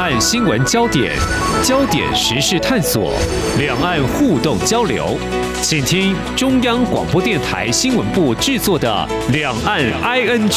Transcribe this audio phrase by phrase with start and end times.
[0.00, 1.14] 岸新闻焦点，
[1.62, 3.12] 焦点时事探索，
[3.58, 5.18] 两岸互动交流，
[5.60, 10.48] 请听中央广播电台新闻部制作的《两岸 ING》。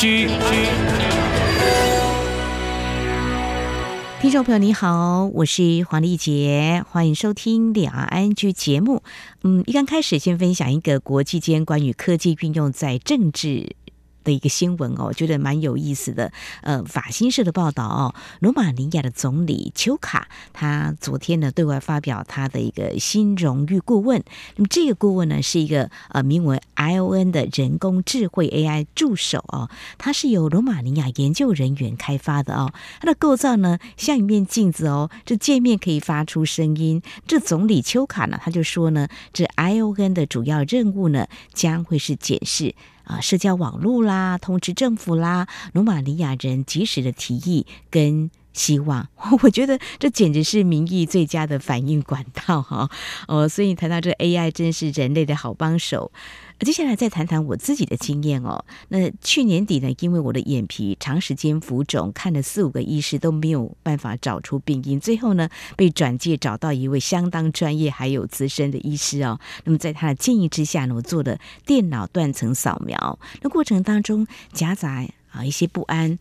[4.21, 9.04] 听众朋友你好，我是黄丽杰，欢迎收听《两岸 ING》节目。
[9.44, 13.75] 嗯，一刚开始先分享一个国际间关于科技运用在政治。
[14.23, 16.31] 的一个新闻哦，我觉得蛮有意思的。
[16.61, 24.23] 呃，法新社的报道哦，罗马尼亚的总理丘卡，他昨天呢对外发表他的一个新荣誉顾问。
[24.55, 32.73] 那么这个顾问呢是一个呃名为 ION 的人工智慧 AI 助手哦，它是由罗马尼亚研究人员开发的哦。
[33.00, 37.02] 它的构造呢像一面镜子哦，这界面可以发出声音。
[37.28, 42.73] 这总理丘卡呢他就说呢，这 ION 的主要任务呢将会是检视。
[43.03, 49.08] 啊，社交网络啦，通知政府啦，罗马尼亚人及时的提议跟希望，
[49.42, 52.90] 我觉得这简直是民意最佳的反应管道哈。
[53.28, 56.12] 哦，所以谈到这 AI，真是人类的好帮手。
[56.59, 58.64] 接下来再谈谈我自己的经验哦。
[58.90, 69.40] 那去年底呢，因为我的眼皮长时间浮肿，看了四五个医师都没有办法找出病因，最后呢被转介找到一位相当专业还有资深的医师哦。
[69.66, 73.20] 那么在他的建议之下呢，我做了电脑断层扫描。
[73.42, 76.17] 那过程当中夹杂啊一些不安。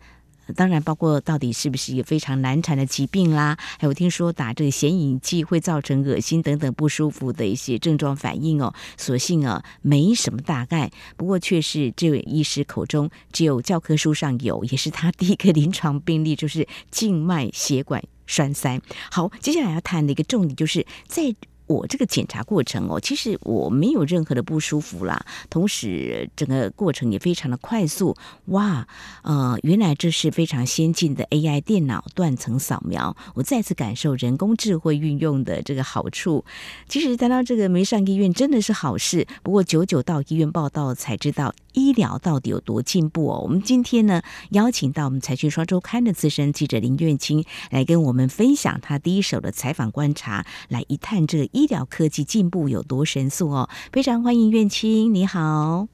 [0.55, 8.75] 当然，包括到底是不是有非常难缠的疾病啦，还有听说打这个显影剂会造成恶心等等不舒服的一些症状反应哦。
[8.97, 10.91] 所幸啊，没什么大碍。
[11.17, 18.81] 不过却是这位医师口中只有教科书上有，也是他第一个 临床病例，就是静脉血管栓塞。
[19.11, 21.35] 好，接下来要谈的一个重点就是在。
[21.73, 28.15] 我这个检查过程哦，其实我没有任何的不舒服啦，同时整个过程也非常的快速。
[28.47, 28.87] 哇，
[29.23, 36.45] 呃，原来这是非常先进的 AI 电脑断层扫描，我再次感受人工智慧运用的这个好处。
[36.87, 43.41] 其实谈到这个没上医院真的是好事，不过久久到医院报道才知道医疗到底有多进步哦。
[43.43, 51.62] 我们今天呢邀请到我们财讯双周刊的资深记者林苑清来跟我们分享他第一手的采访观察，来一探这个医。
[51.63, 53.71] 医疗科技进步有多神速哦！
[53.93, 55.87] 非常欢迎苑青，你好，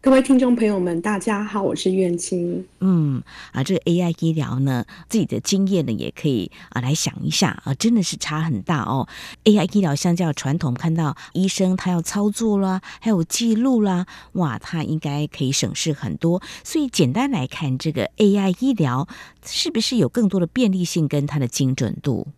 [0.00, 2.64] 各位听众朋友们，大家好，我是苑青。
[2.78, 9.08] 嗯啊，这个 AI 医疗呢，自己的经验呢，也可以啊来想一下啊，真的是差很大哦。
[9.42, 16.40] AI 医疗相较传统，看到医生他要操作啦，还有记录啦，哇，他应该可以省事很多。
[16.62, 19.08] 所以简单来看，这个 AI 医疗
[19.44, 22.28] 是不是有更多的便利性跟它的精准度？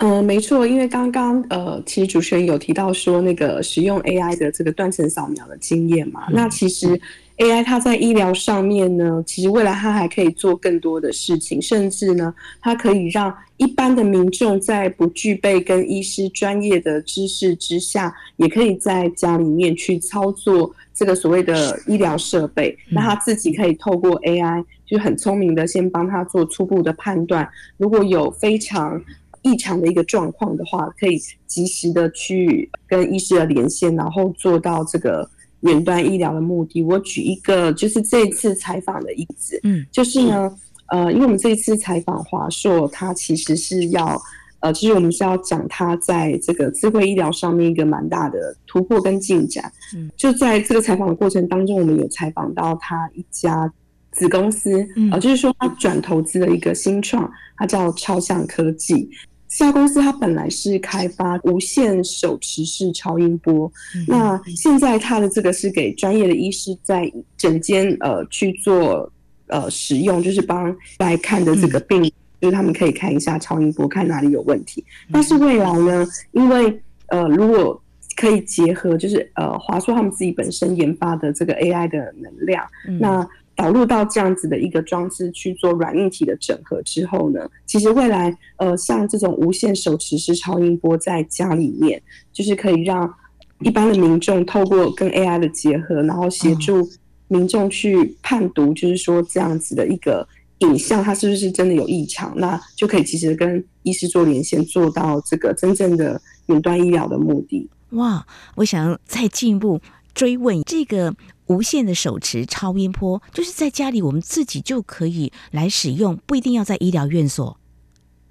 [0.00, 6.98] 呃，没错，因为刚刚呃，其实主持人有提到说那个使用 AI 的这个断层扫描的经验嘛，嗯、那其实
[7.36, 27.46] AI 它在医疗上面呢，其实未来它还可以做更多的事情，甚至呢，它可以让一般的民众在不具备跟医师专业的知识之下，也可以在家里面去操作这个所谓的医疗设备，嗯、那他自己可以透过 AI 就很聪明的先帮他做初步的判断，
[27.76, 28.98] 如果有非常
[29.42, 35.28] 异常的一个状况的话，可以及时的去跟医师的连线，然后做到这个
[35.60, 36.82] 远端医疗的目的。
[36.82, 40.54] 我举一个，就是这一次采访的例子，嗯，就是呢，
[40.88, 44.20] 呃，因为我们这一次采访华硕，它其实是要，
[44.60, 49.72] 呃，其实我们是要讲它在这个智慧医疗上面一个蛮大的突破跟进展。
[49.96, 53.72] 嗯，就在这个采访的过程当中，我们有采访到它一家
[54.12, 59.08] 子公司，嗯，呃，就是说它转投资的一个新创，它叫超象科技。
[59.50, 69.12] 这家公司它本来是开发无线手持式超音波，嗯、那现在它的这个是给专业的医师在诊间呃去做
[69.48, 74.84] 呃使用，就是帮来看的这个病，嗯、就是他们可以看一下超音波，看哪里有问题。
[75.08, 77.82] 嗯、但是未来呢，因为呃如果
[78.16, 83.28] 可以结合，就是呃华硕他们自己本身研发的这个 AI 的能量，嗯、那。
[83.60, 92.00] 导入到这样子的一个装置去做软硬体的整合之后呢，其实未来呃像这种无线手持式超音波在家里面，
[92.32, 93.12] 就是可以让
[93.58, 96.88] 一般的民众透过跟 AI 的结合，然后协助
[97.28, 100.26] 民众去判读，就是说这样子的一个
[100.60, 107.68] 影像它是不是真的有异常，那就可以及时跟医师做连线，做到这个真正的远端医疗的目的。
[107.90, 109.78] 哇，我想再进一步
[110.14, 111.14] 追问这个。
[111.50, 117.58] 无线的手持超音波，就是在家里我们自己就可以来使用，不一定要在医疗院所，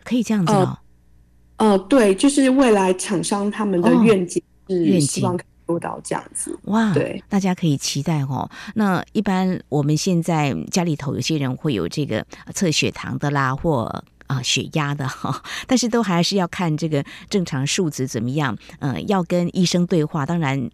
[0.06, 0.80] 可以这样子哦。
[1.58, 6.54] 呃，呃，对，就是未来厂商他们的愿景是希望可以做到这样子。
[6.64, 8.50] 哦、哇，对，大家可以期待哦。
[8.76, 18.58] 那一般我们现在家里头有些人会有这个测血糖的啦，或啊血压的哈， 但是都还是要看这个正常数值怎么样。
[18.80, 20.70] 呃，要跟医生对话，当然。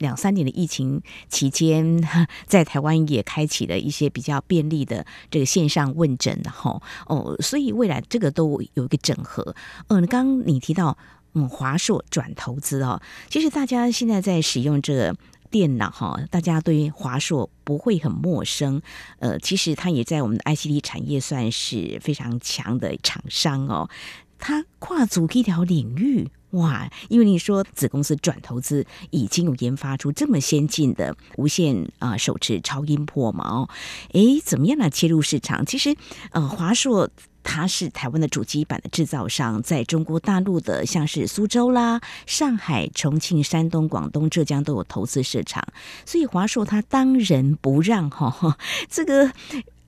[0.00, 2.02] 两三年的疫情期间，
[2.46, 9.54] 在台湾也开启了一些比较便利的这个线上问诊的哈哦，所以未来这个都有一个整合。
[9.88, 10.96] 嗯，刚刚你提到
[11.34, 15.14] 嗯华硕转投资哦，其实大家现在在使用这个
[15.50, 18.80] 电脑哈，大家对于华硕不会很陌生。
[19.18, 23.90] 呃，其实它也在我们的 ICT 产业算是非常强的厂商哦，
[24.38, 26.28] 它跨足一条领域。
[26.52, 33.44] 哇，因为你说子公司转投资已经有研发出这么先进的无线啊、手持超音波嘛？
[33.48, 33.68] 哦，
[34.12, 35.64] 诶，怎么样来切入市场？
[35.64, 35.94] 其实，
[36.32, 37.08] 呃，华硕
[37.42, 45.64] 它是台湾的主机板的制造商，在中国大陆的像是苏州啦、上海、重庆、山东、广东、浙江都有投资市场，
[46.04, 48.58] 所以华硕它当仁不让哈、哦，
[48.90, 49.32] 这个。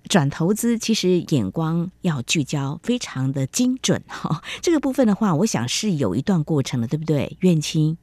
[0.08, 4.42] 转投资其实眼光要聚焦，非常的精准哈。
[4.60, 7.36] 这个部分的话，我想是有一段过程的，对不对？
[7.40, 7.96] 苑青，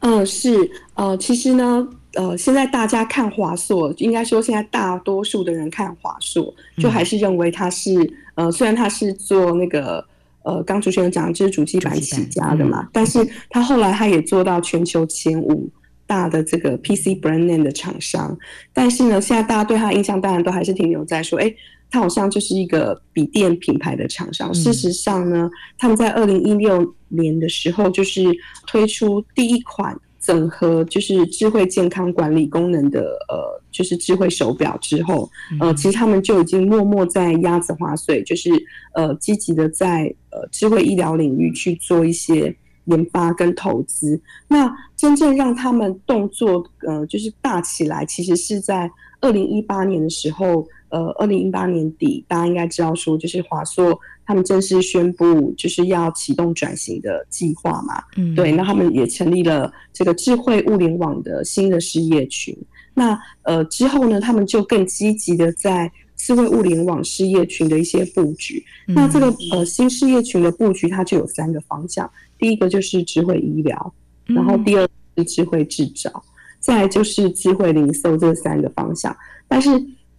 [0.00, 7.94] 嗯、呃，是呃，其实呢，呃，现在大家看华硕，应该说现在大多数的人看华硕，就还是认为它是、
[8.34, 10.04] 嗯、呃，虽然它是做那个
[10.42, 15.70] 呃，刚主持人讲就是主机板起家的嘛，嗯、但是它后来它也做到全球前五。
[16.12, 18.36] 大的这个 PC brand name 的厂商，
[18.74, 21.50] 但是呢，现在大家对他的印象当然都还是停留在说，哎，
[21.90, 24.52] 他好像就是一个笔电品牌的厂商。
[24.52, 28.30] 事实上呢，他们在二零一六年的时候，就是
[28.66, 33.00] 推出第一款整合就是智慧健康管理功能的
[33.30, 35.26] 呃，就是智慧手表之后，
[35.60, 38.50] 呃，其实他们就已经默默在鸭子划水，就是
[38.92, 42.54] 呃，积极的在呃智慧医疗领域去做一些。
[42.86, 48.90] 研发跟投资，那真正让他们动作呃就是大起来，其实是在
[49.20, 62.56] 二零一八年的时候，呃，二零一八年底，大家应该知道说，就是华硕他们正式宣布就是要启动转型的计划嘛，嗯，对，那他们也成立了这个智慧物联网的新的事业群，
[62.94, 65.90] 那呃之后呢，他们就更积极的在
[66.24, 72.08] 智慧物联网事业群的一些布局，那这个呃新事业群的布局，它就有三个方向。
[72.38, 73.92] 第一个就是智慧医疗，
[74.26, 76.22] 然后第二是智慧制造，嗯、
[76.60, 79.14] 再来就是智慧零售这三个方向。
[79.48, 79.70] 但是，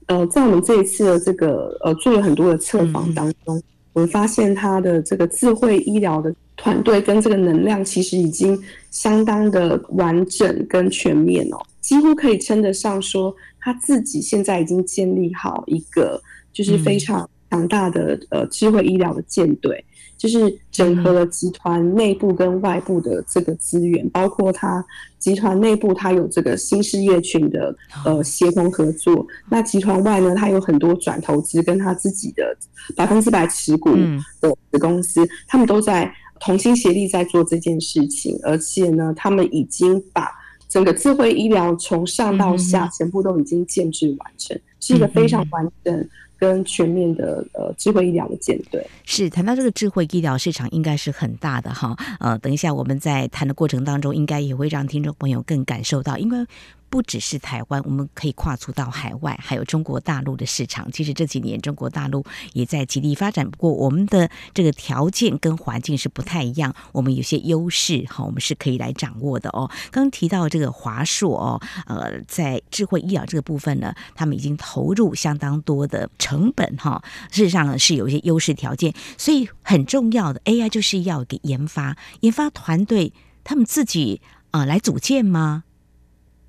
[0.07, 3.63] 呃，在我们这一次的这个呃做了很多的测访当中，嗯、
[3.93, 8.61] 我们发现它的这个智慧医疗的团队跟这个能量其实已经
[8.91, 16.19] 相当的完整跟全面哦，几乎可以称得上说他自己现在已经建立好一个
[16.51, 19.85] 就是非常强大的、嗯、呃智慧医疗的舰队。
[20.15, 24.81] 就是整合了集团内部跟外部的这个资源，包括他
[25.19, 27.75] 集团内部他有这个新事业群的
[28.05, 32.55] 呃协同合作，那集团外呢，他有很多转投资跟他自己的
[32.95, 33.93] 百分之百持股
[34.39, 36.09] 的子公司，他们都在
[36.39, 40.31] 同心协力在做这件事情，而且呢，他们已经把
[40.73, 46.09] 整个智慧医疗从上到下全部都已经建制完成，是一个非常完整。
[46.35, 48.85] 跟全面的呃智慧医疗的舰队。
[49.05, 56.45] 是谈到这个智慧医疗市场应该是很大的哈，呃，等一下我们在谈的过程当中，应该也会让听众朋友更感受到，因为。
[56.93, 60.91] 不只是台湾，我们可以跨足到海外，还有中国大陆的市场。
[60.91, 62.23] 其实这几年中国大陆
[62.53, 69.71] 也在极力发展，不过我们的这个条件跟环境是不太一样，我们有些优势哈，我们是可以来掌握的哦。
[69.89, 83.11] 刚提到这个华硕哦，呃，在智慧医疗这个部分呢，他们已经投入相当多的成本哈，事实上呢是有一些优势条件，所以很重要的 AI 就是要给研发研发团队
[83.43, 85.63] 他们自己啊、呃、来组建吗？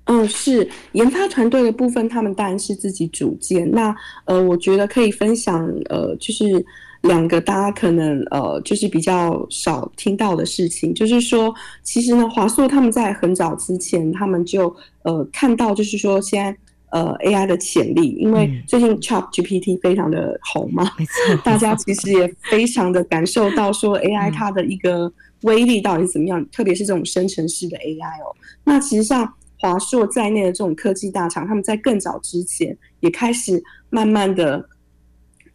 [0.05, 3.69] 嗯，是研发团队的部分，他们当然是自己组建。
[3.71, 3.95] 那
[4.25, 6.63] 呃，我觉得可以分享呃，就是
[7.01, 16.55] 两个大家可能呃，就是比较少听到的事情，就是说，其实呢，华硕他们在很早之前，他们就呃看到，就是说现在
[16.91, 20.87] 呃 AI 的潜力，因为最近 ChatGPT 非常的红嘛，
[21.31, 28.29] 嗯、大家其实也非常的感受到说 AI 它的一个威力到底是怎么样，嗯、特别是这种生成式的 AI 哦，
[28.63, 29.33] 那其实上。
[29.65, 34.63] 华硕在内的这种科技大厂，他们在更早之前也开始慢慢的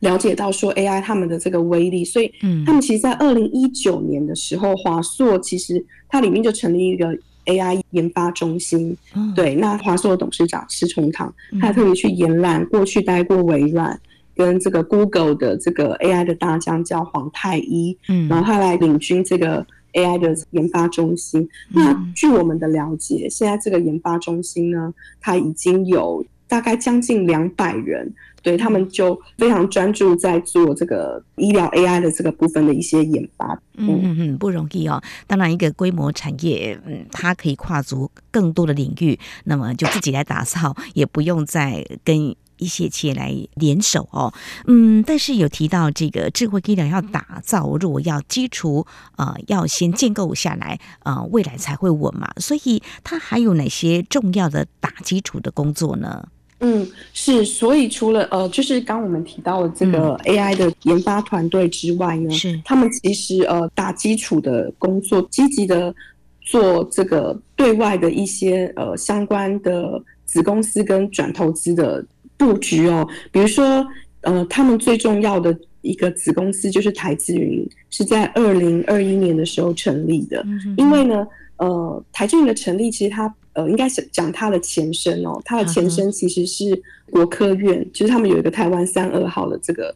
[0.00, 2.32] 了解到说 AI 他们的这个威力，所以
[2.66, 8.96] 他们其实，在二零一九年的时候，华硕其实它里面就成立一个 AI 研发中心。
[9.36, 13.96] 对，那华硕董事长施崇棠，他还特别去延揽过去待过微软
[14.34, 17.96] 跟这个 Google 的这个 AI 的大将叫黄太一，
[18.28, 19.64] 然后他来领军这个。
[19.92, 33.60] AI 的研发中心，那据我们的了解，现在这个研发中心呢，它已经有大概将近两百人，对，他们就非常专注在做这个医疗 AI 的这个部分的一些研发。
[33.76, 35.02] 嗯嗯嗯，不容易哦。
[35.26, 42.34] 当然，一个规模产业，嗯，它可以跨足更多的领域，那么就自己来打造，也不用再跟。
[42.60, 44.32] 一些企业来联手哦，
[44.66, 48.86] 嗯，但是有提到这个智慧医疗要打造，如果要基础
[49.16, 52.30] 呃要先建构下来，呃，未来才会稳嘛。
[52.36, 56.28] 所以它还有哪些重要的打基础的工作呢？
[56.60, 65.94] 嗯，是，所以除了呃，就是刚我们提到的这个 AI 的研发团队之外呢，是、嗯、他们其实呃打基础的工作，积极的
[66.42, 72.04] 做这个对外的一些呃相关的子公司跟转投资的。
[72.40, 73.86] 布局哦，比如说，
[74.22, 80.42] 呃，他们最重要的一个子公司就是台智云，是在二零二一年的时候成立的。
[80.46, 81.26] 嗯、因为呢，
[81.58, 89.94] 呃，台智云的成立，其实它呃，应该是讲它的前身哦，它的前身其实是国科院，就是他们有一个台湾三二号的这个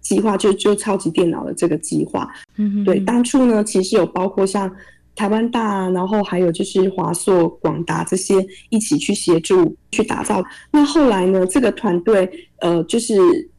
[0.00, 2.32] 计划，就就超级电脑的这个计划。
[2.56, 4.70] 嗯哼，对，当初呢，其实有包括像。
[5.20, 8.34] 台湾大，然后还有就是华硕、广达这些
[8.70, 10.42] 一起去协助去打造。
[10.72, 12.26] 那后来呢，这个团队
[12.60, 13.18] 呃，就是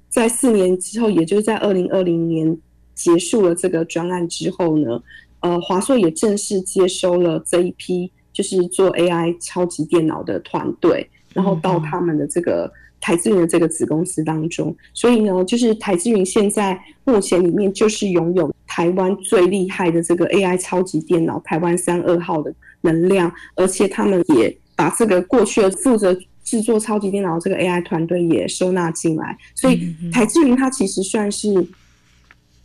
[0.09, 2.57] 在四年之后，也就是在二零二零年
[2.95, 4.99] 结束了这个专案之后呢，
[5.41, 12.73] 呃，华硕也正式接收了这一批就是做 AI 超级电脑的团队，然后到他们的这个。
[13.01, 31.67] 台资云的这个子公司当中，所以呢，就是台资云现在目前里面就是拥有台湾最厉害的这个 AI 超级电脑台湾三二号的能量，而且他们也把这个过去的负责制作超级电脑的这个 AI 团队也收纳进来，所以台资云它其实算是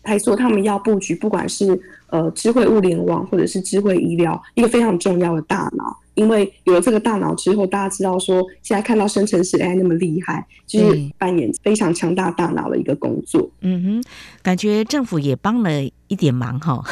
[0.02, 1.80] 台说他们要布局，不管是
[2.16, 5.96] 呃智慧物联网或者是智慧医疗，一个非常重要的大脑。
[6.14, 13.50] 因为有了这个大脑之后，大家知道说，现在看到生成式 AI 那么厉害，就是扮演非常强大大脑的一个工作。
[13.60, 14.04] 嗯哼，
[14.42, 15.70] 感觉政府也帮了
[16.08, 16.82] 一点忙哈，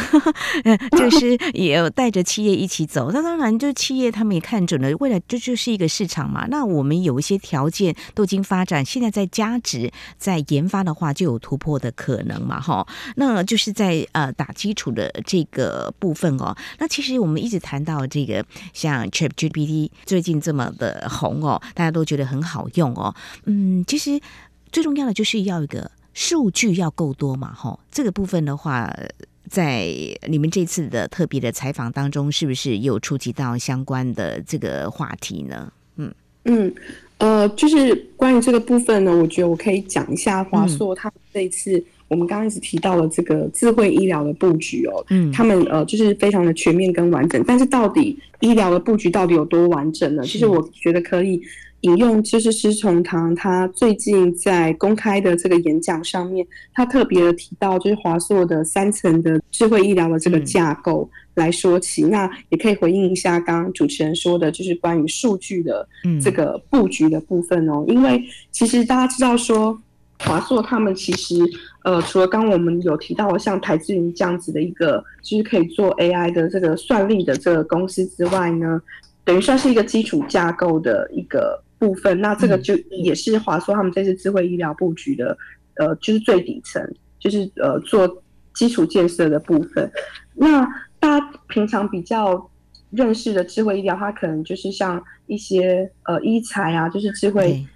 [0.99, 3.11] 就是也有带着企业一起走。
[3.13, 6.47] 那当然，就是企业他们也看准了，未来这就是一个市场嘛。
[6.51, 12.61] 那我们有一些条件都已经发展，现在在加值、在研发的话，就有突破的可能嘛。
[12.61, 16.57] 哈，那就是在呃打基础的这个部分哦。
[16.79, 19.05] 那其实我们一直谈到这个像。
[19.15, 23.15] ChatGPT 最近这么的红哦，大家都觉得很好用哦。
[23.45, 24.21] 嗯，其实
[24.73, 27.79] 最重要的就是要一个数据要够多嘛，哈。
[27.93, 28.93] 这个部分的话，
[29.49, 29.87] 在
[30.27, 35.73] 你们这次的特别的采访当中，是不是有触及到相关的这个话题呢？
[35.97, 36.13] 嗯
[36.45, 36.75] 嗯，
[37.19, 41.85] 呃，就是关于这个部分呢，我觉得我可以讲一下华硕他这一次。
[42.09, 50.23] 我们刚刚一直提到了这个智慧医疗的布局哦，嗯，他们呃就是非常的全面跟完整，但是到底医疗的布局到底有多完整呢？
[50.23, 51.41] 其实我觉得可以
[51.81, 65.89] 引用，就是施崇堂他最近在公开的这个演讲上面，他特别的提到就是华硕的三层的智慧医疗的这个架构来说起，嗯、那也可以回应一下刚刚主持人说的，就是关于数据的
[66.23, 69.81] 这个布局的部分哦，嗯、因为其实大家知道说。
[70.21, 71.37] 华硕他们其实，
[71.83, 78.81] 呃，除了刚刚我们有提到像台智云这样子的一个，就是可以做 AI 的这个算力的这个公司之外呢，
[79.25, 82.19] 等于算是一个基础架构的一个部分。
[82.21, 85.37] 那这个就也是华硕他们这次智慧医疗布局的，
[85.75, 86.83] 呃，就是最底层，
[87.19, 88.23] 就是呃做
[88.55, 89.91] 基础建设的部分。
[90.35, 90.65] 那
[91.01, 92.51] 大家平常比较
[92.91, 97.67] 认识的智慧医疗，它可能就是像一些呃医材啊，就是智慧。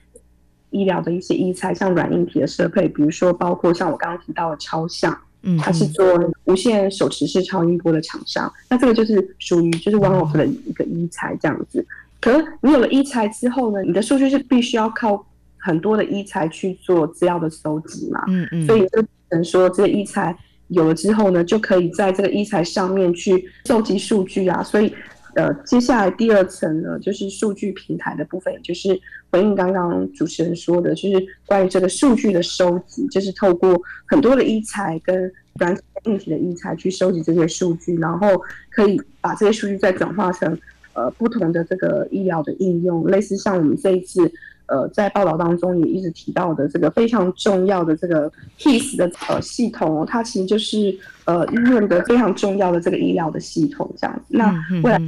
[0.70, 6.04] 医疗的一些医材，像软硬体的设备，比如说包括像我刚刚提到的超像，嗯，它是做
[6.44, 11.84] 无线手持式超音波的厂商，那这个就是属于就是 one of 的一个医材这样子。
[12.20, 15.25] 可是你有了医材之后呢，你的数据是必须要靠
[15.56, 20.37] 很多的医材去做资料的搜集嘛，嗯嗯，所以就只能说这个医材
[20.68, 24.92] 有了之后呢，就可以在这个医材上面去收集数据啊，所以。
[25.35, 28.99] 呃，接下来第二层呢，就是数据平台的部分，就是
[29.30, 38.28] 回应刚刚主持人说的，就是关于这个数据的收集，就是透过很多的医材跟软体硬体的医材去收集这些数据，然后
[38.70, 40.58] 可以把这些数据再转化成
[40.94, 44.30] 呃不同的这个医疗的应用，类似像我们这一次。
[44.68, 54.25] 呃，在报道当中也一直提到的这个非常重要的这个 HIS 的呃系统，它其实就是呃医院的非常重要的这个医疗的系统这样子。
[54.28, 55.00] 那未来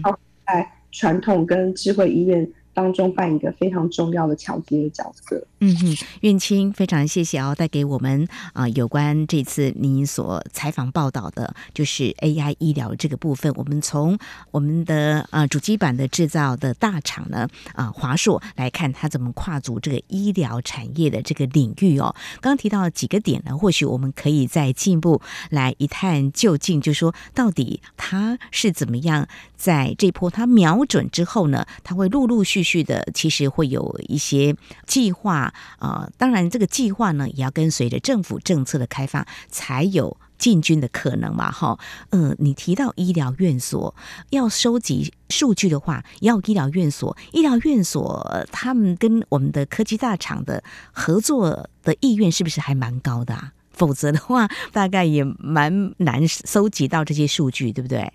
[0.46, 5.46] 在传统跟智慧医院当中扮演一个非常重要的桥接的角色。
[5.62, 13.52] 嗯哼，苑青，非常谢谢哦，带给我们啊、有关这次您所采访报道的，就是 AI 医疗这个部分。
[13.54, 14.18] 我们从
[14.52, 22.14] 我们的呃主机板的制造的大厂呢啊、华硕来看，它怎么跨足这个医疗产业的这个领域哦。
[22.40, 35.49] 刚刚提到几个点呢，或许我们可以再进一步来一探究竟，就说到底它是怎么样在这波它瞄准之后呢，它会陆陆续续的，其实会有一些计划。
[35.78, 41.78] 呃，当然，这个计划呢，也要跟随着政府政策的开放，才有进军的可能嘛，哈。
[42.10, 43.94] 呃，你提到医疗院所
[44.30, 53.52] 要收集数据的话，要医疗院所，医疗院所他们跟我们的科技大厂的合作的意愿是不是还蛮高的啊？
[53.72, 58.12] 否则的话，大概也蛮难收集到这些数据，对不对？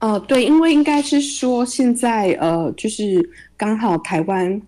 [0.00, 4.60] 呃，对，因为应该是说现在呃，就是刚好台湾。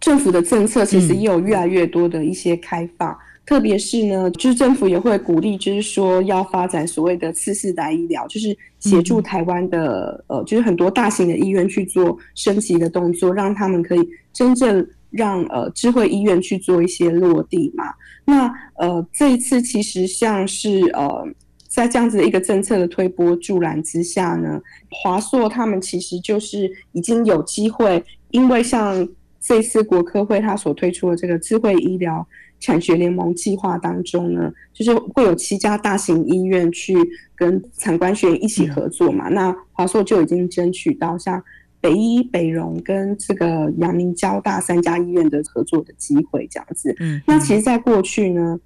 [0.00, 17.84] 政府的政策其实也有越来越多的一些开放，嗯、特别是呢，就是政府也会鼓励，就是说要发展所谓的次世代医疗，就是协助台湾的、嗯、呃，就是很多大型的医院去做升级的动作，让他们可以真正让呃智慧医院去做一些落地嘛。
[18.24, 21.28] 那呃这一次其实像是呃
[21.68, 29.06] 在这样子的一个政策的推波助澜之下呢，华硕他们其实就是已经有机会，因为像。
[29.40, 32.26] 这次国科会他所推出的这个智慧医疗
[32.60, 36.94] 产学联盟计划当中呢，就是会有七家大型医院去
[37.34, 39.30] 跟产官学研一起合作嘛。
[39.30, 41.42] 那华硕就已经争取到像
[41.80, 46.94] 北医、北荣跟这个阳明交大三家医院的合作的机会，这样子。
[47.00, 48.60] 嗯，那其实，在过去呢，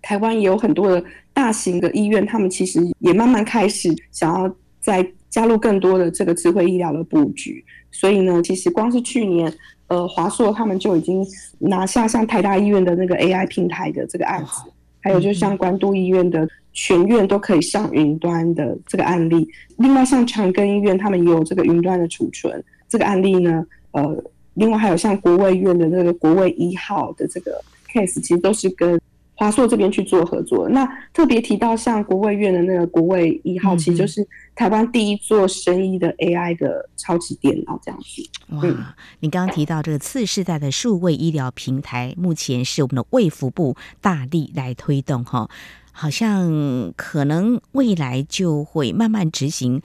[0.00, 7.64] 台湾也有很多的大型的医院，他们其实也慢慢开始想要再加入更多的这个智慧医疗的布局。
[7.90, 9.52] 所以呢，其实光是去年。
[9.88, 11.26] 呃，华硕他们就已经
[11.58, 19.48] 拿下像台大医院的那个 AI 平台的这个案子，还有就像关渡医院的全院都可以上云端的这个案例。
[19.76, 23.66] 另外，像长庚医院他们也有这个云端的储存这个案例呢。
[23.92, 24.24] 呃，
[24.54, 27.60] 另外还有像国卫院的那个国卫一号的这个
[27.92, 29.00] case，其实都是跟。
[29.36, 38.22] 华硕这边去做合作，那特别提到像国卫院的那个国卫一号，其实就是台湾第一座生医的 AI 的超级电脑这样子。
[38.50, 45.50] 哇，你刚刚提到这个次世代的数位医疗平台，目前是我们的卫福部大力来推动哈，
[45.90, 49.82] 好像可能未来就会慢慢执行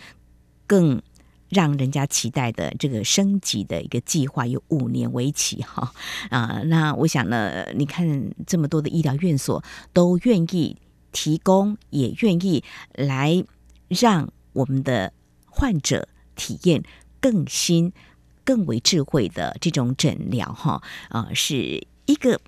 [0.67, 1.01] 更。
[1.49, 5.93] 让人家期待的这个升级的一个计划有五年为期哈
[6.29, 10.77] 啊，那我想呢，你看这么多的医疗院所都愿意
[11.11, 13.43] 提供，也愿意来
[13.87, 15.11] 让我们的
[15.45, 16.83] 患者体验
[17.19, 17.91] 更新、
[18.43, 22.39] 更为智慧的这种诊疗哈啊，是一个。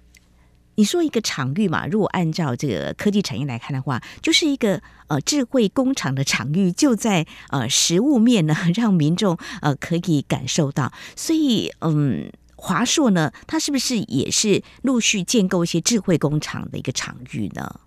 [0.76, 10.92] 你说一个场域嘛，如果按照这个科技产业来看的话，就是一个呃智慧工厂的场域，就在呃实物面呢，让民众呃可以感受到。
[11.16, 17.82] 所以嗯，华硕呢，它是不是也是陆续建构一些智慧工厂的一个场域呢？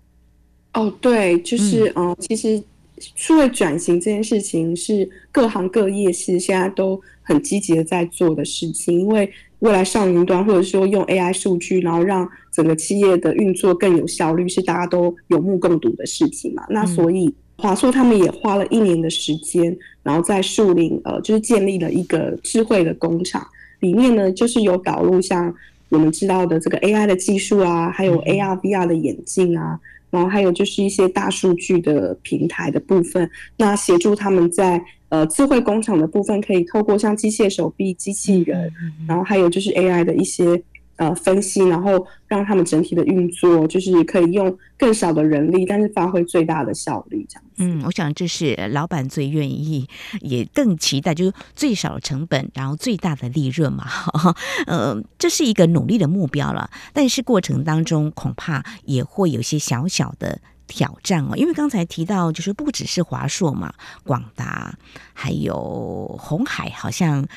[0.73, 2.61] 哦，对，就是嗯、呃，其实
[3.15, 9.31] 数位转型这件事情是各行各业其实现在都很积极的在做的事情，因为。
[9.59, 16.63] 未来上云端，或者说用 AI 数据，然后让整个企业的运作更有效率，是大家都有目共睹的事情嘛？
[16.69, 23.47] 那所以华硕他们也花了一年的时间，然后在树林呃，就是建立了一个智慧的工厂，
[23.79, 25.51] 里面呢就是有导入像
[25.89, 29.79] 我们知道的这个 AI 的技术啊，还有 AR、VR 的眼镜啊。
[30.09, 38.71] 然后还有就是一些大数据的平台的部分，那协助他们在呃智慧工厂的部分，可以透过像机械手臂、机器人，
[39.07, 40.63] 然后还有就是 AI 的一些。
[40.97, 47.43] 呃，分析，然后让他们整体的运作，就是可以用更少的人力，但是发挥最大的效率，这样。
[47.57, 49.87] 嗯，我想这是老板最愿意，
[50.21, 53.85] 也更期待，就是最少的成本，然后最大的利润嘛。
[54.67, 61.35] 呃，这是一个努力的目标了，但是过程当中恐怕也会有些小小的挑战哦。
[61.35, 64.77] 因为刚才提到，就是不只是华硕嘛，广达
[65.13, 67.27] 还有红海，好像。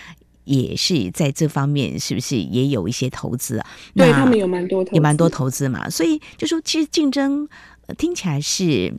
[0.49, 3.67] 也是在这方面，是不是也有一些投资啊？
[3.95, 5.89] 对，他们有蛮多投资，也蛮多投资嘛。
[5.91, 7.49] 所以就说，其实竞争。
[7.96, 8.92] 听起来是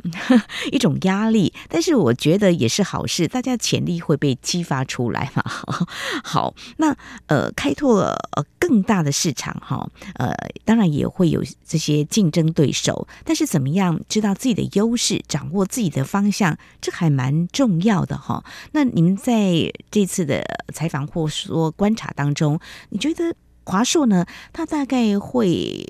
[0.72, 5.44] 一种压力，但是我觉得也是好事，大家潜力会被激发出来嘛。
[6.24, 6.96] 好，那
[7.28, 8.18] 呃，开拓了
[8.58, 10.34] 更大的市场哈，呃，
[10.66, 18.44] 当然也会有这些竞争对手，但是怎么样知道自己的优势，掌握自己的方向，这还蛮重要的哈。
[18.72, 23.36] 那你们在这次的采访或说观察当中，你觉得？
[23.66, 25.86] 华硕呢，它大概会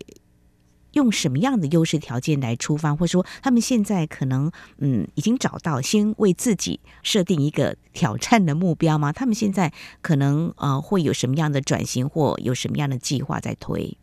[0.93, 9.13] 用什么样的优势条件来出发，或者说他们现在可能嗯已经找到先为自己设定一个挑战的目标吗？
[9.13, 9.71] 他们现在
[10.01, 13.97] 可能呃会有什么样的转型，或有什么样的计划在推？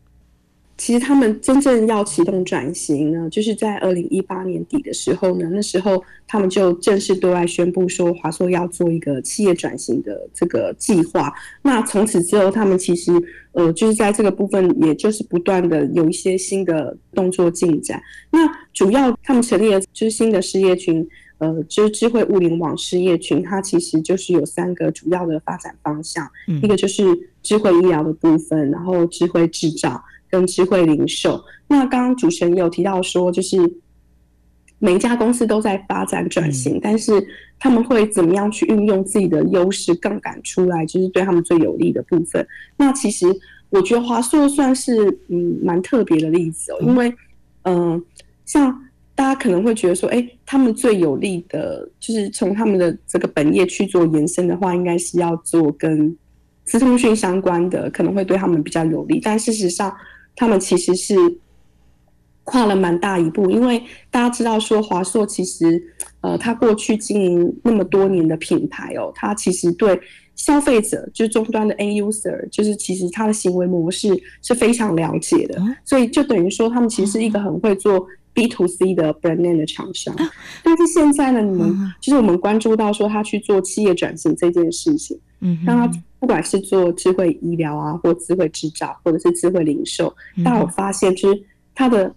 [0.77, 11.33] 其实他们真正要启动转型呢，就是在二零一八年底的时候呢，那时候他们就正式对外宣布说，华硕要做一个企业转型的这个计划。
[11.63, 13.11] 那从此之后，他们其实
[13.53, 17.99] 呃，就是在这个部分，也就是不断的有一些新的动作进展。
[18.29, 21.07] 那主要他们成立了就是新的事业群，
[21.39, 27.03] 呃，就是智慧物联网事业群，它其实就是有三个主要的发展方向，嗯、一个就是
[27.41, 29.99] 智慧医疗的部分，然后智慧制造。
[30.29, 33.57] 跟智慧零售，那刚刚主持人有提到说，就是
[34.79, 37.11] 每一家公司都在发展转型，嗯、但是
[37.57, 42.45] 他们会怎么样去运用自己的优势杠杆出来，就是对他们最有利的部分。
[42.75, 43.25] 那其实
[43.69, 47.09] 我觉得华硕算是嗯蛮特别的例子哦，因为
[47.63, 48.01] 嗯、呃，
[48.45, 48.83] 像
[49.15, 56.15] 大家可能会觉得说，哎、欸，他们最有利的，就是从他们的这个本业去做延伸的话，应该是要做跟
[56.65, 59.91] 资通讯相关的，可能会对他们比较有利，但事实上。
[60.37, 61.15] 他们其实是
[62.45, 65.83] 跨了蛮大一步，因为大家知道说华硕其实，
[66.21, 69.99] 呃，它过去经营那么多年的品牌哦，它其实对
[70.35, 74.07] 消费者就是终端的 end user，就是其实他的行为模式
[74.41, 80.15] 是非常了解的，所以就等于说他们其实是一个很会做 B to C 的 brand name 的厂商。
[80.63, 85.99] 但是现在呢，你们就是我们关注到说他去做企业转型这件事情，嗯，让他。
[86.19, 90.11] 不管是做智慧医疗啊，或智慧制造，或者是智慧零售，
[90.43, 91.43] 但我发现，就是
[91.75, 92.11] 他的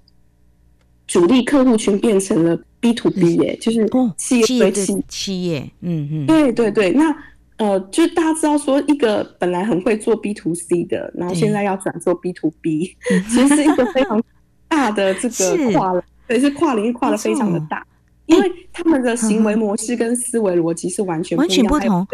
[1.06, 6.92] 主力客户群变成了 B to B，哎，就是企业对企企业，嗯嗯，对对对。
[6.92, 7.14] 那
[7.59, 12.96] 呃，就是大家知道说，一个本来很会做 B to C 的，然后现在要转做 B to B，
[13.28, 14.18] 其实是一个非常
[14.66, 17.87] 大的这个跨了，对，是跨领域跨的非常的大，
[18.24, 22.06] 因为他们的行为模式跟思维逻辑是完全完全不同，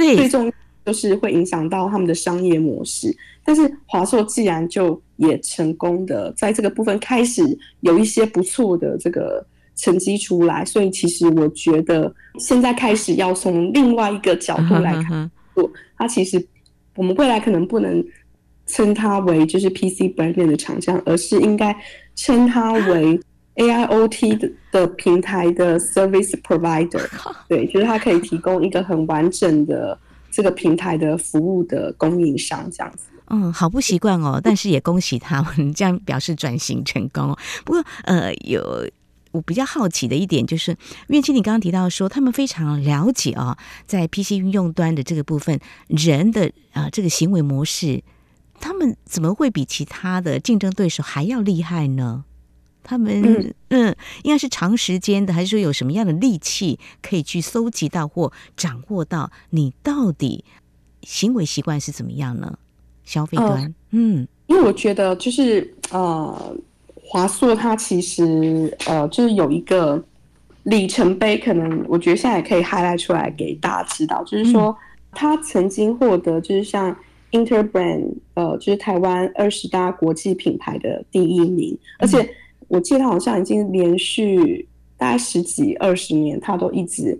[0.00, 0.52] 对，最重要。
[0.82, 7.42] 就是会影响到他们的商业模式，但是华硕既然就也成功的在这个部分开始
[7.80, 15.30] 有一些不错的这个成绩出来，所以其实我觉得现在开始要从另外一个角度来看，
[15.98, 16.44] 它其实
[16.96, 18.02] 我们未来可能不能
[18.66, 21.76] 称它为就是 PC brand 的厂商，而是应该
[22.16, 23.20] 称它为
[23.56, 27.06] AIoT 的的平台的 service provider，
[27.48, 29.98] 对，就是它可以提供一个很完整的。
[30.32, 37.36] 这个平台的服务的供应商这样子，嗯，好不习惯哦，但是也恭喜他们这样表示转型成功。
[37.66, 38.88] 不过，呃，有
[39.32, 40.76] 我比较好奇的一点就是，
[41.08, 45.58] 苑青你刚刚提到说，他们非常了解啊、哦，在 PC 运用端的这个部分，
[45.88, 48.04] 人的啊、呃、这个行为模式，
[48.60, 52.24] 他们怎么会比其他的竞争对手还要厉害呢？
[52.82, 60.44] 他们嗯，嗯，应该是长时间的，还是说有什么样的利器可以去搜集到或掌握到你到底
[61.02, 62.58] 行为习惯是怎么样呢？
[63.04, 66.56] 消费端，呃、嗯，因为我觉得就是呃，
[66.94, 70.02] 华硕它其实呃，就是有一个
[70.62, 74.76] 里程碑，可能我觉得现在也可以 highlight 出来给大家知道，就是说
[75.12, 76.96] 他曾经获得就是像
[77.32, 82.34] Interbrand 呃，就是台湾二十大国际品牌的第一名，而且。
[82.70, 84.64] 我记得他好像已经连续
[84.96, 87.18] 大概十几二十年，他都一直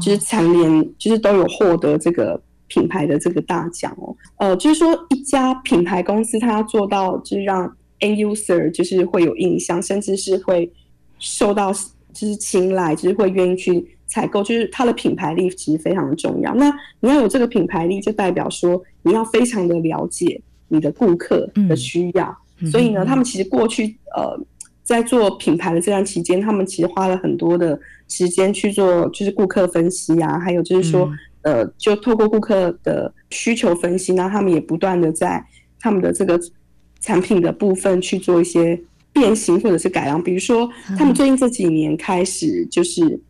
[0.00, 4.14] 就是蝉联，就是都有获得这个品牌的这个大奖哦。
[4.36, 7.66] 呃，就是说一家品牌公司，它要做到就是让
[7.98, 10.72] end user 就是会有印象，甚至是会
[11.18, 11.72] 受到
[12.12, 16.54] 就是青睐，就是会愿意去采购，就是它的品牌力其实非常的重要。
[16.54, 22.38] 那你要有这个品牌力，就代表说你要非常的了解你的顾客的需要。
[22.60, 24.38] 嗯、所以呢，他们其实过去呃。
[24.82, 31.10] 在做品牌的这段期间，他们其实花了很多的时间去做，就是顾客分析啊，还有就是说，
[31.42, 35.44] 嗯、呃，就透过顾客的需求分析，那他们也不断的在
[35.78, 36.38] 他们的这个
[37.00, 38.80] 产品的部分去做一些
[39.12, 40.22] 变形或者是改良。
[40.22, 40.68] 比如说，
[40.98, 43.20] 他们最近这几年开始就是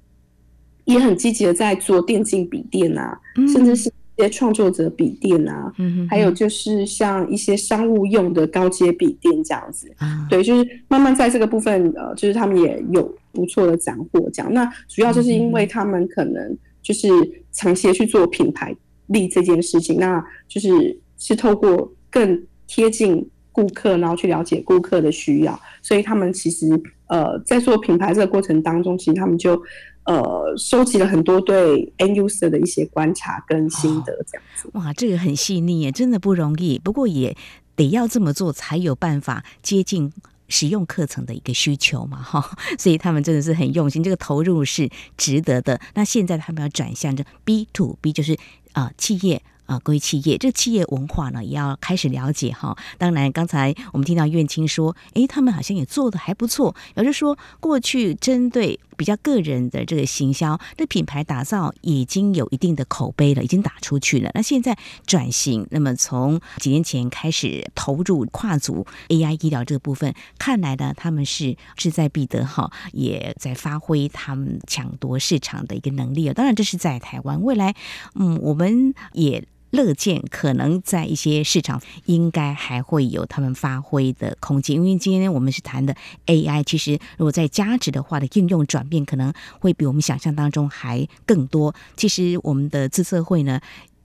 [0.85, 3.93] 也很积极的在做电竞笔电啊，嗯、甚至是。
[4.17, 5.73] 一些创作者笔电啊，
[6.09, 14.29] 还有就是像一些商务用的高阶笔电这样子，啊、对，就是慢慢在这个部分，呃，就是他们也有不错的斩获。
[14.31, 17.09] 这样，那主要就是因为他们可能就是
[17.53, 18.75] 长期去做品牌
[19.07, 26.69] 力这件事情，那就是是透过更贴近顾客，然后去了解顾客的需要，所以他们其实
[27.07, 29.61] 呃在做品牌这个过程当中，其实他们就。
[30.05, 34.71] 呃，收集了很多对 end user 的一些观察跟心得，这样子。
[34.75, 36.79] 哇，这个很细腻耶，真的不容易。
[36.79, 37.37] 不过也
[37.77, 40.13] 得要这么做才有办法接近
[40.49, 45.81] 使用课程的一个需求嘛，哈，所以他们真的是很用心，这个投入是值得的。
[45.95, 48.35] 那现在他们要转向这 B to B，就是
[48.73, 49.43] 啊、呃，企业。
[49.65, 52.77] 啊，归企业，这个企业文化呢，也要开始了解哈。
[52.99, 56.75] 当然，刚才我们听到苑青说，诶，他们好像也做的还不错。
[56.97, 64.31] 也就是说，过去针对比较个人的这个行销，这品牌打造已经有一定的口碑了，已经打出去了。
[64.35, 64.77] 那现在
[65.07, 76.35] 转型，那么从几年前开始投入跨足 AI 医疗这个部分，看来呢，他们是志在必得哈，也在发挥他们抢夺市场的一个能力啊。
[76.35, 77.75] 当然，这是在台湾，未来，
[78.15, 79.45] 嗯，我们也。
[79.73, 91.75] 乐见可能在一些市场应该还会有他们发挥的空间，因为今天我们是谈的 AI，其实如果在价值的话的应用转变，可能会比我们想象当中还更多。
[91.97, 93.61] 其实我们的自测会呢，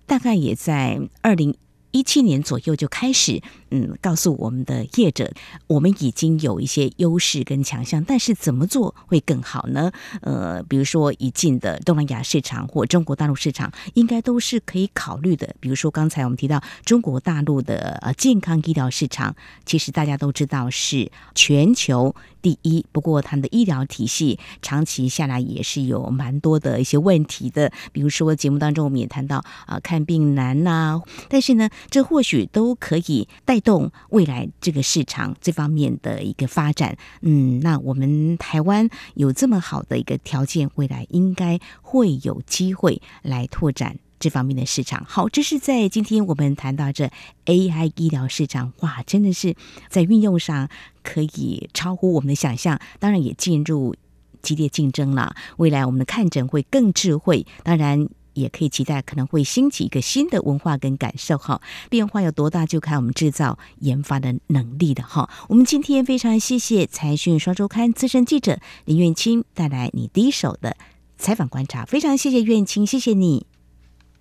[0.05, 1.55] 大概也在二零。
[1.91, 5.31] 一七年左右就开始，嗯，告诉我们的业者，
[5.67, 9.91] 我们已经有一些优势跟强项，但是怎么做会更好呢？
[10.21, 15.55] 呃，比如说已进的东南亚市场或中国大陆市场，应该都是可以考虑的。
[15.59, 22.13] 比如说刚才我们提到中国大陆的呃健康医疗市场，其实大家都知道是全球
[22.47, 27.71] 第一，不过他们的医疗体系长期下来也是有蛮多的一些问题的。
[27.91, 31.69] 比如说节目当中我们也谈到啊、看病难呐、但是呢。
[31.89, 36.97] 这或许都可以带动未来这个市场这方面的一个发展。
[37.21, 45.03] 嗯，那我们台湾有这么好的一个条件，未来应该会有机会来拓展这方面的市场。
[45.05, 47.11] 好，这是在今天我们谈到这
[47.45, 49.55] AI 医疗市场，哇，真的是
[49.89, 50.69] 在运用上
[51.03, 53.95] 可以超乎我们的想象，当然也进入
[54.41, 55.35] 激烈竞争了。
[55.57, 58.07] 未来我们的看诊会更智慧，当然。
[58.37, 65.27] 也可以期待可能会兴起一个新的文化跟感受哈，变化有多大就看我们制造研发的能力的哈。
[65.49, 70.77] 我们今天非常谢谢财讯双周刊资深记者林苑青带来你第一手的
[71.17, 73.47] 采访观察，非常谢谢苑青，谢谢你，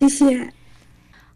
[0.01, 0.53] 谢谢。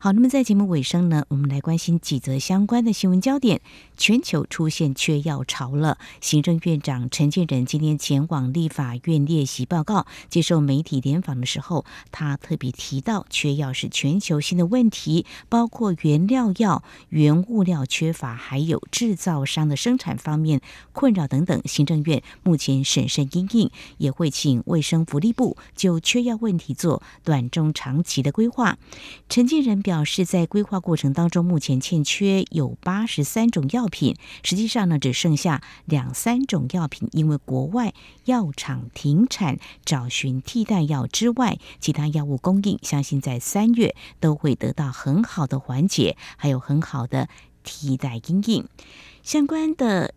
[0.03, 3.61] 好，那么在节目尾声呢，我们来关心几则相关的新闻焦点。
[4.01, 5.99] 全球出现缺药潮了。
[6.23, 21.61] 行政院长陈建仁今天前往立法院列席报告，接受媒体联访的时候，他特别提到，缺药是全球性的问题，包括原料药、原物料缺乏，还有制造商的生产方面困扰等等。
[21.67, 28.79] 行政院目前审慎应应，也会请卫生福利部就缺药问题做短中长期的规划。
[29.29, 37.93] 陈建仁表示，在规划过程当中，目前欠缺有八十三种药品，实际上呢，只剩下两三种药品，因为国外
[38.25, 47.29] 药厂停产，找寻替代药之外，其他药物供应，相信在三月都会得到很好的缓解，还有很好的
[47.63, 48.67] 替代因应。
[49.23, 50.15] 相关的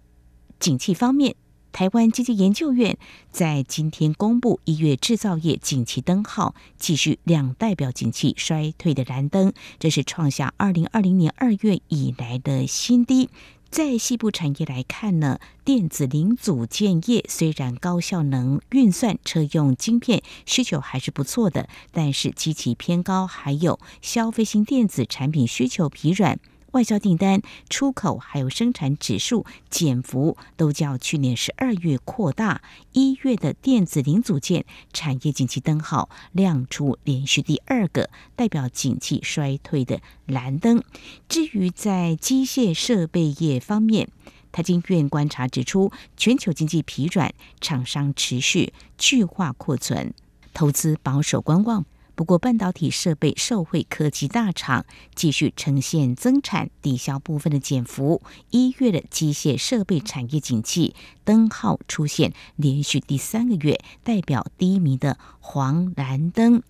[0.59, 1.35] 景气方面。
[1.75, 2.99] 台湾经济研究院
[3.31, 13.27] 在今天公布一月制造业景气灯号继续亮，代表景气衰退的燃灯，这是创下二零二零年二月以来的新低。
[13.73, 26.39] 在西部产业来看呢，电子零组件业虽然高效能运算车用晶片需求还是不错的，但是基期偏高，还有消费性电子产品需求疲软。
[26.73, 32.63] 外销订单、出口还有生产指数减幅都较去年十二月扩大。
[32.93, 40.83] 一月的电子零组件产业景气灯号亮出连续第二个代表景气衰退的蓝灯。
[41.29, 44.09] 至于在机械设备业方面，
[44.51, 47.31] 台经院观察指出，全球经济疲软，
[47.61, 50.15] 厂商持续去化库存，
[50.55, 51.85] 投资保守观望。
[52.15, 58.21] 不过，半导体设备受惠科技大厂继续呈现增产抵消部分的减幅。
[58.51, 66.63] 一月的机械设备产业景气灯号出现连续第三个月代表低迷的黄蓝灯。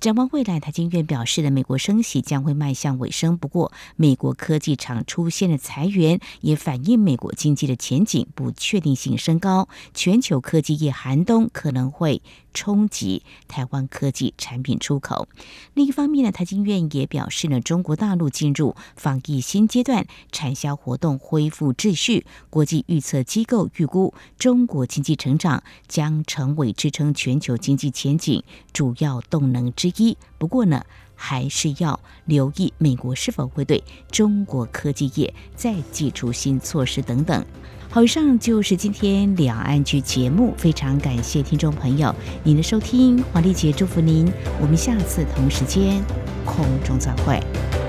[0.00, 3.36] 展望未来，台经院表示的美国升息将会迈向尾声。
[3.36, 9.68] 不过，美国科技厂出现的裁员，也反映美国经济的前景不确定性升高。
[9.94, 12.22] 全球科技业寒冬可能会
[12.54, 15.26] 冲击台湾科技产品出口。
[15.74, 22.24] 另一方面呢，台经院也表示呢，中国大陆进入防疫新阶段，产销活动恢复秩序。
[22.50, 23.97] 国际预测机构预估，
[24.38, 30.16] 中国经济成长将成为支撑全球经济前景主要动能之一。
[30.38, 30.84] 不过呢，
[31.14, 37.44] 还是要留意美国是否会对中国科技业再祭出新措施等等。
[37.90, 44.30] 好，以上就是今天两岸剧节目，非常感谢听众朋友您的收听，黄丽姐祝福您，
[44.60, 46.04] 我们下次同时间
[46.44, 47.87] 空中再会。